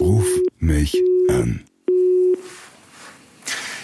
[0.00, 0.26] Ruf
[0.58, 0.96] mich
[1.28, 1.64] an.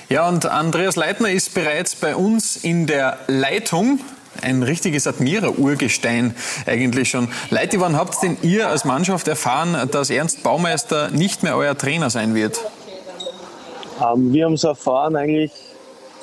[0.09, 4.01] Ja, und Andreas Leitner ist bereits bei uns in der Leitung.
[4.43, 6.35] Ein richtiges Admira-Urgestein
[6.67, 7.29] eigentlich schon.
[7.51, 12.11] Leute, wann habt denn ihr als Mannschaft erfahren, dass Ernst Baumeister nicht mehr euer Trainer
[12.11, 12.59] sein wird?
[14.01, 15.53] Ähm, wir haben es erfahren eigentlich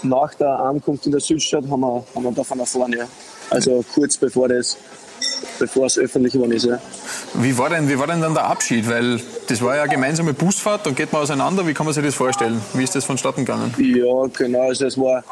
[0.03, 3.05] nach der Ankunft in der Südstadt haben wir, haben wir davon erfahren, ja.
[3.49, 4.77] Also kurz bevor das
[5.59, 6.65] bevor es öffentlich geworden ist.
[6.65, 6.79] Ja.
[7.35, 8.89] Wie, war denn, wie war denn dann der Abschied?
[8.89, 11.67] Weil das war ja eine gemeinsame Busfahrt, dann geht man auseinander.
[11.67, 12.61] Wie kann man sich das vorstellen?
[12.73, 13.73] Wie ist das vonstatten gegangen?
[13.77, 14.67] Ja, genau.
[14.67, 15.23] Also es war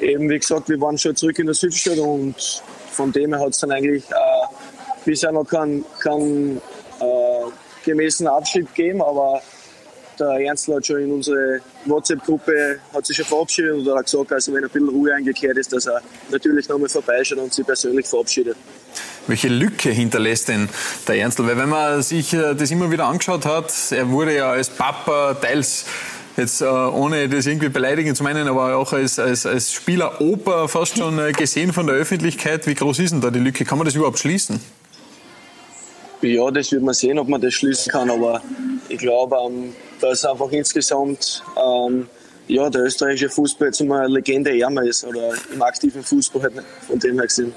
[0.00, 3.50] eben, wie gesagt, wir waren schon zurück in der Südstadt und von dem her hat
[3.50, 4.14] es dann eigentlich äh,
[5.04, 6.60] bisher noch keinen kein,
[7.00, 7.50] äh,
[7.84, 9.40] gemäßen Abschied gegeben, aber
[10.18, 14.52] der Ernstl hat schon in unsere WhatsApp-Gruppe hat sich schon verabschiedet und hat gesagt, also
[14.52, 18.56] wenn ein bisschen Ruhe eingekehrt ist, dass er natürlich nochmal vorbeischaut und sich persönlich verabschiedet.
[19.26, 20.68] Welche Lücke hinterlässt denn
[21.08, 21.46] der Ernstl?
[21.46, 25.34] Weil wenn man sich äh, das immer wieder angeschaut hat, er wurde ja als Papa
[25.34, 25.86] teils
[26.36, 30.68] jetzt äh, ohne das irgendwie beleidigen zu meinen, aber auch als, als, als Spieler Oper
[30.68, 32.66] fast schon äh, gesehen von der Öffentlichkeit.
[32.66, 33.64] Wie groß ist denn da die Lücke?
[33.64, 34.60] Kann man das überhaupt schließen?
[36.22, 38.42] Ja, das wird man sehen, ob man das schließen kann, aber
[38.88, 42.08] ich glaube, ähm, dass einfach insgesamt ähm,
[42.48, 46.54] ja, der österreichische Fußball jetzt immer eine Legende ärmer ist oder im aktiven Fußball halt
[46.86, 47.54] von dem her gesehen.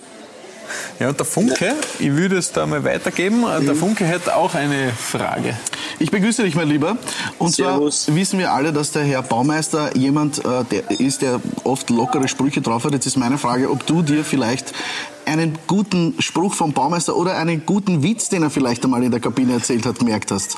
[1.00, 3.42] Ja, und der Funke, ich würde es da mal weitergeben.
[3.42, 3.78] Der mhm.
[3.78, 5.56] Funke hätte auch eine Frage.
[6.00, 6.98] Ich begrüße dich, mein Lieber.
[7.40, 8.06] Und Servus.
[8.06, 12.28] zwar wissen wir alle, dass der Herr Baumeister jemand äh, der ist, der oft lockere
[12.28, 12.94] Sprüche drauf hat.
[12.94, 14.74] Jetzt ist meine Frage, ob du dir vielleicht
[15.26, 19.20] einen guten Spruch vom Baumeister oder einen guten Witz, den er vielleicht einmal in der
[19.20, 20.58] Kabine erzählt hat, gemerkt hast.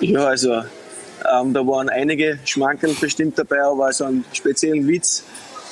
[0.00, 5.22] Ja, also ähm, da waren einige Schmankeln bestimmt dabei, aber so einen speziellen Witz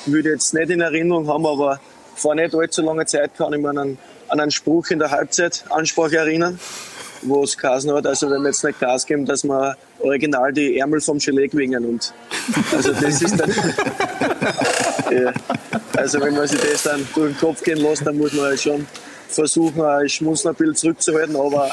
[0.05, 1.79] würde ich jetzt nicht in Erinnerung haben, aber
[2.23, 3.97] vor nicht allzu langer Zeit kann ich mich an einen,
[4.29, 6.57] an einen Spruch in der Halbzeitansprache erinnern,
[7.23, 10.79] wo es geheißen hat, also wenn wir jetzt nicht Gas geben, dass wir original die
[10.79, 12.13] Ärmel vom Gelee wingen und
[12.71, 13.51] also das ist dann
[15.11, 15.33] ja,
[15.97, 18.61] also wenn man sich das dann durch den Kopf gehen lässt, dann muss man halt
[18.61, 18.87] schon
[19.27, 21.71] versuchen, ein Schmunzeln zurückzuhalten, aber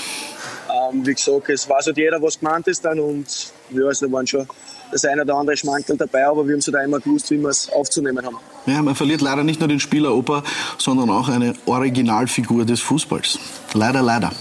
[0.68, 4.26] ähm, wie gesagt, es weiß halt jeder, was gemeint ist dann und ja, also waren
[4.26, 4.48] schon
[4.90, 7.50] das eine oder andere Schmankerl dabei, aber wir haben es halt immer gewusst, wie wir
[7.50, 8.38] es aufzunehmen haben.
[8.66, 10.42] Ja, man verliert leider nicht nur den Spieler Opa,
[10.78, 13.38] sondern auch eine Originalfigur des Fußballs.
[13.74, 14.32] Leider, leider.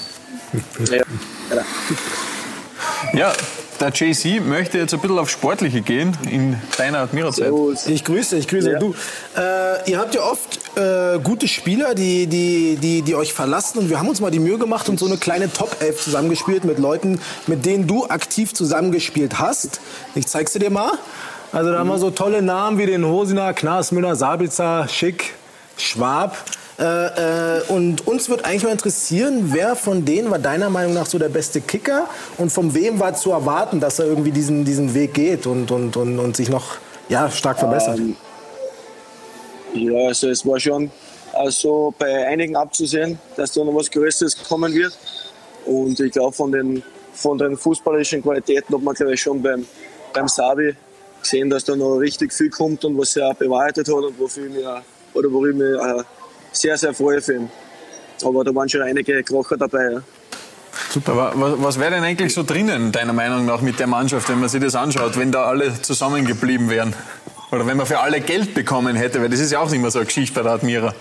[0.90, 1.04] Ja,
[1.50, 1.66] leider.
[3.14, 3.34] ja
[3.80, 7.52] der JC möchte jetzt ein bisschen auf Sportliche gehen in deiner Admira-Zeit.
[7.88, 8.72] Ich grüße, ich grüße.
[8.72, 8.80] Ja.
[8.80, 8.94] Du,
[9.38, 13.80] äh, ihr habt ja oft äh, gute Spieler, die, die, die, die euch verlassen.
[13.80, 16.80] Und wir haben uns mal die Mühe gemacht und so eine kleine Top-11 zusammengespielt mit
[16.80, 19.80] Leuten, mit denen du aktiv zusammengespielt hast.
[20.16, 20.92] Ich zeig's dir mal.
[21.52, 25.34] Also da haben wir so tolle Namen wie den Hosiner, Knas, Müller, Sabitzer, Schick,
[25.78, 26.38] Schwab.
[26.78, 26.84] Äh,
[27.58, 31.18] äh, und uns wird eigentlich mal interessieren, wer von denen war deiner Meinung nach so
[31.18, 32.08] der beste Kicker
[32.38, 35.98] und von wem war zu erwarten, dass er irgendwie diesen, diesen Weg geht und, und,
[35.98, 36.78] und, und sich noch
[37.10, 37.98] ja, stark verbessert?
[37.98, 38.16] Ähm,
[39.74, 40.92] ja, also es war schon
[41.34, 44.98] also bei einigen abzusehen, dass da noch was Größeres kommen wird.
[45.66, 46.84] Und ich glaube, von den,
[47.14, 49.66] von den fußballerischen Qualitäten hat man, glaube ich, schon beim,
[50.14, 50.76] beim Sabi
[51.22, 54.54] gesehen, dass da noch richtig viel kommt und was er bewahrheitet hat und wofür ich
[54.54, 54.82] mir,
[55.14, 56.06] oder worüber ich mir
[56.52, 57.50] sehr, sehr freue für ihn.
[58.24, 59.92] Aber da waren schon einige Krocher dabei.
[59.94, 60.02] Ja.
[60.92, 61.12] Super.
[61.12, 64.50] Aber was, wäre denn eigentlich so drinnen, deiner Meinung nach, mit der Mannschaft, wenn man
[64.50, 66.94] sich das anschaut, wenn da alle zusammengeblieben wären?
[67.52, 69.92] Oder wenn man für alle Geld bekommen hätte, weil das ist ja auch nicht mehr
[69.92, 70.94] so eine Geschichte bei der Admira.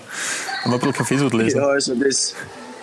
[0.61, 1.59] Haben wir ein bisschen Kaffeesud lesen.
[1.59, 2.33] Ja, also das,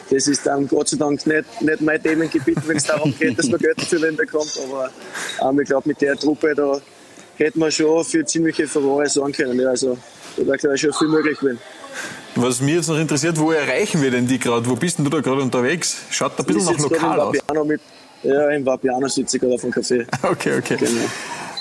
[0.09, 3.49] das ist dann Gott sei Dank nicht, nicht mein Themengebiet, wenn es darum geht, dass
[3.49, 4.53] man Geld für wen bekommt.
[4.65, 4.91] Aber
[5.49, 6.81] ähm, ich glaube, mit der Truppe da
[7.37, 9.59] hätte man schon für ziemliche Furore sorgen können.
[9.61, 9.97] Ja, also
[10.37, 11.59] da wäre, glaube ich, schon viel möglich gewesen.
[12.35, 14.67] Was mich jetzt noch interessiert, wo erreichen wir denn die gerade?
[14.69, 15.97] Wo bist denn du da gerade unterwegs?
[16.11, 17.37] Schaut ein bisschen nach lokal aus.
[17.65, 17.81] Mit,
[18.23, 20.07] ja, im Vapiano sitze ich gerade auf dem Café.
[20.23, 20.77] Okay, okay.
[20.77, 21.09] Genau.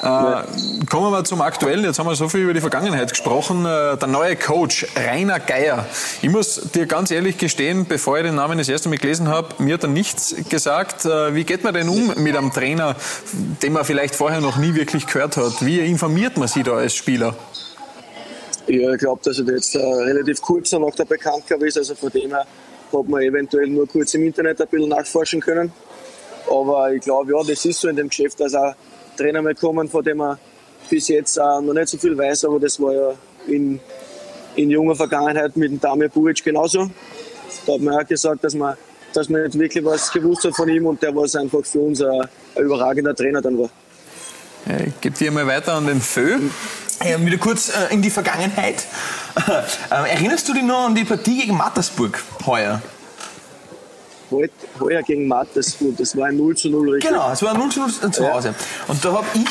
[0.01, 0.43] Äh,
[0.89, 1.83] kommen wir zum Aktuellen.
[1.83, 3.65] Jetzt haben wir so viel über die Vergangenheit gesprochen.
[3.65, 5.85] Äh, der neue Coach, Rainer Geier.
[6.21, 9.49] Ich muss dir ganz ehrlich gestehen, bevor ich den Namen das erste Mal gelesen habe,
[9.63, 11.05] mir hat er nichts gesagt.
[11.05, 12.95] Äh, wie geht man denn um mit einem Trainer,
[13.61, 15.65] den man vielleicht vorher noch nie wirklich gehört hat?
[15.65, 17.35] Wie informiert man sich da als Spieler?
[18.67, 21.77] Ja, ich glaube, dass er jetzt relativ kurz nach der Bekanntgabe ist.
[21.77, 22.45] Also von dem her
[22.91, 25.71] hat man eventuell nur kurz im Internet ein bisschen nachforschen können.
[26.49, 28.73] Aber ich glaube, ja, das ist so in dem Geschäft, dass auch
[29.15, 30.37] Trainer mal kommen, von dem man
[30.89, 32.45] bis jetzt äh, noch nicht so viel weiß.
[32.45, 33.13] Aber das war ja
[33.47, 33.79] in,
[34.55, 36.89] in junger Vergangenheit mit dem Damir Buric genauso.
[37.65, 38.75] Da hat man auch gesagt, dass man,
[39.13, 42.01] dass man nicht wirklich was gewusst hat von ihm und der war einfach für uns
[42.01, 42.21] ein,
[42.55, 43.69] ein überragender Trainer dann war.
[44.85, 46.39] Ich gebe dir mal weiter an den Föh.
[47.03, 48.85] Ja, wieder kurz äh, in die Vergangenheit.
[49.91, 52.81] Äh, erinnerst du dich noch an die Partie gegen Mattersburg heuer?
[54.35, 57.11] Heute, heuer gegen Mattersburg, das war ein 0 zu 0 richtig.
[57.11, 58.49] Genau, es war ein 0 zu 0 zu Hause.
[58.49, 58.55] Ja.
[58.87, 59.45] Und da habe ich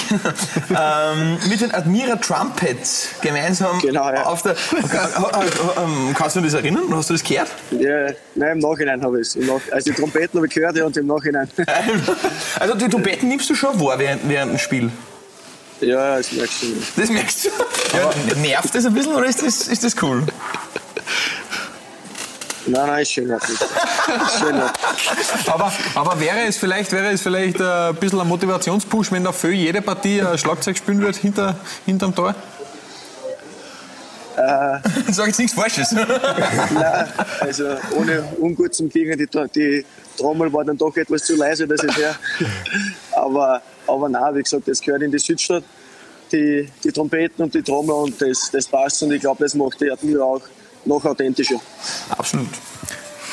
[0.71, 4.25] ähm, mit den Admira Trumpets gemeinsam genau, ja.
[4.25, 4.55] auf der.
[6.15, 6.85] Kannst du dich das erinnern?
[6.91, 7.49] Hast du das gehört?
[7.71, 9.39] Ja, nein, im Nachhinein habe ich es.
[9.71, 11.49] Also die Trompeten habe ich gehört ja, und im Nachhinein.
[12.61, 14.91] also die Trompeten nimmst du schon wahr während, während dem Spiel?
[15.81, 16.67] Ja, das merkst du.
[16.97, 17.49] Das merkst du?
[17.97, 20.25] Ja, nervt das ein bisschen oder ist das, ist das cool?
[22.67, 23.31] Nein, nein, ist schön.
[23.31, 24.63] Ist schön
[25.47, 29.33] aber, aber wäre es vielleicht, wäre es vielleicht äh, ein bisschen ein Motivationspush, wenn da
[29.33, 32.35] für jede Partie ein Schlagzeug spielen wird hinter, hinterm Tor?
[34.37, 34.79] Äh,
[35.13, 35.93] Sag jetzt nichts Falsches.
[35.93, 37.09] Nein,
[37.41, 39.85] also ohne ungut zum Klingen, die, die
[40.17, 42.17] Trommel war dann doch etwas zu leise, dass ich her.
[43.13, 45.65] Aber, aber nein, wie gesagt, das gehört in die Südstadt,
[46.33, 49.81] die, die Trompeten und die Trommel und das, das passt und ich glaube, das macht
[49.81, 50.43] die Admira auch
[50.87, 51.61] noch authentischer.
[52.11, 52.49] Absolut.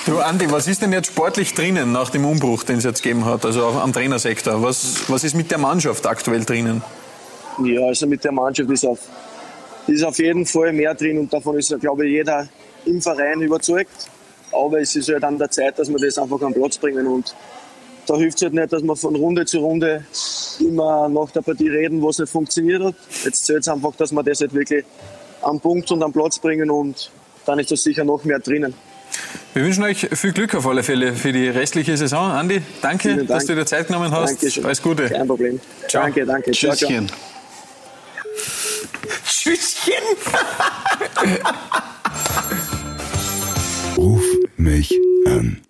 [0.06, 3.26] Du Andi, was ist denn jetzt sportlich drinnen nach dem Umbruch, den es jetzt gegeben
[3.26, 4.64] hat, also am Trainersektor?
[4.64, 6.82] Was, was ist mit der Mannschaft aktuell drinnen?
[7.64, 9.00] Ja, also mit der Mannschaft ist auf,
[9.86, 12.48] ist auf jeden Fall mehr drin und davon ist, glaube ich, jeder
[12.86, 14.10] im Verein überzeugt.
[14.52, 17.36] Aber es ist halt an der Zeit, dass wir das einfach am Platz bringen und
[18.08, 20.04] da hilft es halt nicht, dass wir von Runde zu Runde
[20.60, 22.96] immer nach der Partie reden, was nicht funktioniert hat.
[23.24, 24.84] Jetzt zählt es einfach, dass wir das halt wirklich
[25.44, 27.12] am Punkt und am Platz bringen und
[27.46, 28.74] dann ist da sicher noch mehr drinnen.
[29.54, 32.32] Wir wünschen euch viel Glück auf alle Fälle für die restliche Saison.
[32.32, 33.28] Andi, danke, Dank.
[33.28, 34.36] dass du dir Zeit genommen hast.
[34.42, 34.66] Dankeschön.
[34.66, 35.10] Alles Gute.
[35.10, 35.60] Kein Problem.
[35.88, 36.04] Ciao.
[36.04, 36.52] Danke, danke.
[36.52, 37.12] Tschüsschen.
[39.26, 39.94] Tschüsschen.
[43.98, 44.24] Ruf
[44.58, 45.62] mich an.